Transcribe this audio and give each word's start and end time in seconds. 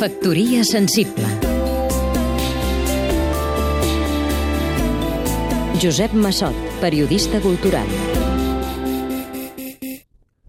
Factoria 0.00 0.64
sensible. 0.64 1.26
Josep 5.76 6.14
Massot, 6.14 6.56
periodista 6.80 7.36
cultural. 7.44 7.84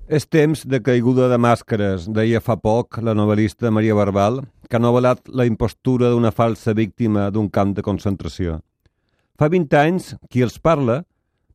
És 0.08 0.30
temps 0.32 0.64
de 0.64 0.80
caiguda 0.80 1.28
de 1.28 1.36
màscares, 1.36 2.08
deia 2.08 2.40
fa 2.40 2.56
poc 2.64 3.02
la 3.04 3.12
novel·lista 3.12 3.74
Maria 3.76 4.00
Barbal, 4.00 4.40
que 4.72 4.80
ha 4.80 4.84
novel·lat 4.88 5.28
la 5.28 5.44
impostura 5.44 6.14
d'una 6.16 6.32
falsa 6.32 6.72
víctima 6.72 7.28
d'un 7.28 7.52
camp 7.52 7.76
de 7.76 7.84
concentració. 7.84 8.62
Fa 9.36 9.52
20 9.52 9.82
anys, 9.84 10.14
qui 10.32 10.48
els 10.48 10.62
parla 10.64 11.02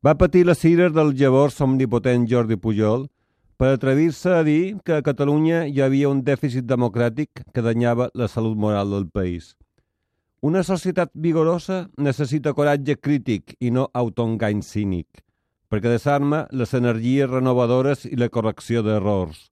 va 0.05 0.19
patir 0.21 0.45
les 0.45 0.61
cires 0.61 0.93
del 0.93 1.15
llavors 1.17 1.57
omnipotent 1.65 2.29
Jordi 2.29 2.61
Pujol 2.61 3.07
per 3.57 3.73
atrevir-se 3.73 4.33
a 4.37 4.43
dir 4.45 4.77
que 4.85 4.97
a 4.97 5.03
Catalunya 5.05 5.65
hi 5.67 5.81
havia 5.81 6.09
un 6.09 6.23
dèficit 6.23 6.65
democràtic 6.69 7.43
que 7.53 7.65
danyava 7.65 8.11
la 8.13 8.27
salut 8.27 8.57
moral 8.57 8.93
del 8.93 9.07
país. 9.09 9.55
Una 10.41 10.61
societat 10.63 11.09
vigorosa 11.13 11.87
necessita 11.97 12.53
coratge 12.53 12.95
crític 13.01 13.57
i 13.59 13.71
no 13.73 13.89
autoengany 13.93 14.61
cínic 14.61 15.23
perquè 15.67 15.91
desarma 15.91 16.45
les 16.51 16.73
energies 16.73 17.29
renovadores 17.29 18.05
i 18.07 18.15
la 18.15 18.29
correcció 18.31 18.83
d'errors. 18.83 19.49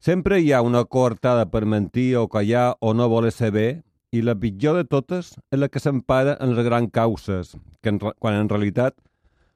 Sempre 0.00 0.40
hi 0.40 0.52
ha 0.52 0.62
una 0.64 0.84
coartada 0.84 1.46
per 1.52 1.64
mentir 1.64 2.14
o 2.16 2.26
callar 2.28 2.74
o 2.80 2.92
no 2.94 3.08
voler 3.08 3.32
bé, 3.52 3.82
i 4.12 4.22
la 4.22 4.34
pitjor 4.34 4.74
de 4.76 4.84
totes 4.84 5.36
és 5.52 5.58
la 5.58 5.68
que 5.68 5.78
s'empara 5.78 6.36
en 6.40 6.54
les 6.56 6.64
grans 6.66 6.90
causes, 6.90 7.56
que 7.80 7.90
en, 7.90 7.98
quan 7.98 8.34
en 8.34 8.48
realitat 8.48 8.96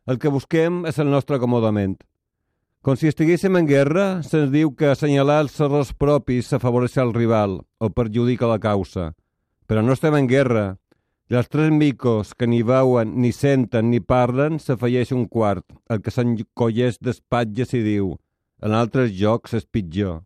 el 0.06 0.18
que 0.18 0.30
busquem 0.30 0.84
és 0.87 0.98
el 0.98 1.10
nostre 1.10 1.37
acomodament. 1.37 1.96
Com 2.84 2.98
si 3.01 3.09
estiguéssim 3.09 3.55
en 3.56 3.65
guerra, 3.65 4.20
se'ns 4.20 4.51
diu 4.52 4.74
que 4.77 4.91
assenyalar 4.93 5.38
els 5.47 5.55
errors 5.65 5.95
propis 5.97 6.51
s'afavoreix 6.52 6.98
al 7.01 7.15
rival 7.16 7.62
o 7.80 7.88
perjudica 7.88 8.51
la 8.51 8.59
causa. 8.60 9.15
Però 9.65 9.80
no 9.80 9.96
estem 9.96 10.13
en 10.18 10.29
guerra, 10.29 10.65
i 11.32 11.38
els 11.40 11.49
tres 11.49 11.73
micos 11.73 12.35
que 12.37 12.45
ni 12.45 12.60
veuen, 12.60 13.15
ni 13.24 13.30
senten, 13.32 13.88
ni 13.88 14.02
parlen, 14.05 14.60
s'afegeix 14.60 15.15
un 15.16 15.24
quart, 15.32 15.65
el 15.88 16.05
que 16.05 16.12
s'encolleix 16.12 17.01
d'espatges 17.01 17.73
i 17.73 17.82
diu 17.88 18.12
en 18.60 18.77
altres 18.77 19.16
jocs 19.16 19.57
és 19.57 19.65
pitjor. 19.65 20.21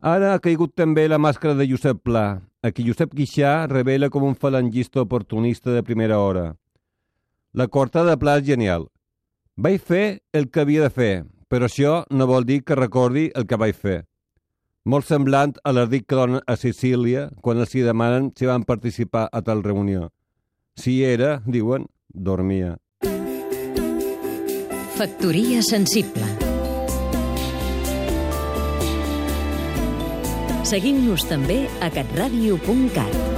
Ara 0.00 0.32
ha 0.32 0.40
caigut 0.40 0.72
també 0.80 1.04
la 1.08 1.20
màscara 1.20 1.60
de 1.60 1.68
Josep 1.68 2.00
Pla, 2.08 2.40
a 2.64 2.72
qui 2.72 2.88
Josep 2.88 3.12
Guixà 3.12 3.66
revela 3.68 4.08
com 4.08 4.24
un 4.24 4.34
falangista 4.34 5.04
oportunista 5.04 5.76
de 5.76 5.84
primera 5.84 6.24
hora. 6.24 6.54
La 7.52 7.68
corta 7.68 8.08
de 8.08 8.16
Pla 8.16 8.40
és 8.40 8.48
genial. 8.48 8.88
Vaig 9.56 9.80
fer 9.80 10.20
el 10.32 10.48
que 10.48 10.64
havia 10.64 10.88
de 10.88 10.92
fer, 10.92 11.14
però 11.48 11.70
això 11.70 12.02
no 12.10 12.26
vol 12.26 12.44
dir 12.44 12.62
que 12.64 12.78
recordi 12.78 13.30
el 13.34 13.46
que 13.46 13.58
vaig 13.60 13.74
fer 13.74 14.02
molt 14.86 15.06
semblant 15.08 15.56
a 15.66 15.72
l'ardit 15.74 16.06
que 16.06 16.16
donen 16.16 16.42
a 16.46 16.54
Sicília 16.56 17.26
quan 17.42 17.58
els 17.58 17.74
hi 17.74 17.82
demanen 17.82 18.30
si 18.38 18.46
van 18.46 18.64
participar 18.64 19.26
a 19.32 19.42
tal 19.42 19.64
reunió. 19.66 20.10
Si 20.78 21.02
era, 21.04 21.40
diuen, 21.46 21.88
dormia. 22.08 22.76
Factoria 24.96 25.60
sensible 25.60 26.24
Seguim-nos 30.66 31.26
també 31.28 31.66
a 31.84 31.90
catradio.cat 31.94 33.35